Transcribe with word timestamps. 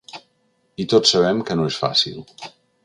I 0.83 0.87
tots 0.95 1.13
sabem 1.17 1.45
que 1.51 1.59
no 1.61 1.69
és 1.75 1.81
fàcil. 1.85 2.21